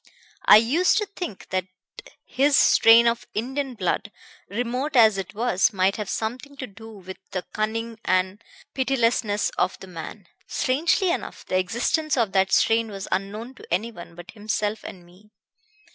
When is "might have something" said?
5.73-6.57